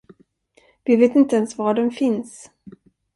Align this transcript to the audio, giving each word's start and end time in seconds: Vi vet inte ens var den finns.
Vi 0.85 0.95
vet 0.95 1.15
inte 1.15 1.35
ens 1.35 1.57
var 1.57 1.73
den 1.73 1.91
finns. 1.91 2.49